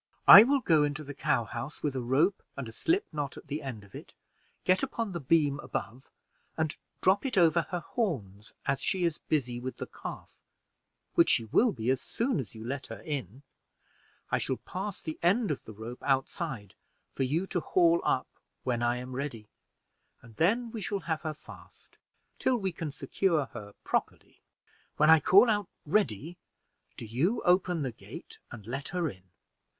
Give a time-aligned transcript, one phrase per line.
[0.27, 3.45] I will go into the cow house with a rope and a slip knot at
[3.45, 4.15] the end of it,
[4.63, 6.09] get upon the beam above,
[6.57, 10.31] and drop it over her horns as she's busy with the calf,
[11.13, 13.43] which she will be as soon as you let her in.
[14.31, 16.73] I shall pass the end of the rope outside
[17.13, 18.25] for you to haul up
[18.63, 19.49] when I am ready,
[20.23, 21.99] and then we shall have her fast,
[22.39, 24.41] till we can secure her properly.
[24.97, 26.37] When I call out Ready,
[26.97, 29.25] do you open the gate and let her in.